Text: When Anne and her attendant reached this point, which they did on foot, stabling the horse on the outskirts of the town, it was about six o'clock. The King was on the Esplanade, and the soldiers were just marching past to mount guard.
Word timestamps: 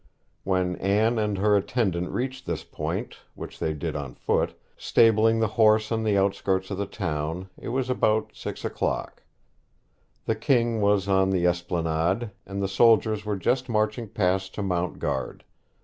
When 0.43 0.77
Anne 0.77 1.19
and 1.19 1.37
her 1.37 1.55
attendant 1.55 2.09
reached 2.09 2.47
this 2.47 2.63
point, 2.63 3.17
which 3.35 3.59
they 3.59 3.75
did 3.75 3.95
on 3.95 4.15
foot, 4.15 4.55
stabling 4.75 5.39
the 5.39 5.49
horse 5.61 5.91
on 5.91 6.01
the 6.03 6.17
outskirts 6.17 6.71
of 6.71 6.79
the 6.79 6.87
town, 6.87 7.49
it 7.55 7.67
was 7.67 7.87
about 7.87 8.31
six 8.33 8.65
o'clock. 8.65 9.21
The 10.25 10.33
King 10.33 10.81
was 10.81 11.07
on 11.07 11.29
the 11.29 11.45
Esplanade, 11.45 12.31
and 12.47 12.63
the 12.63 12.67
soldiers 12.67 13.25
were 13.25 13.37
just 13.37 13.69
marching 13.69 14.09
past 14.09 14.55
to 14.55 14.63
mount 14.63 14.97
guard. 14.97 15.43